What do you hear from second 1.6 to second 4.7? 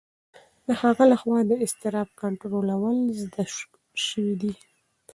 اضطراب کنټرول زده شوی دی.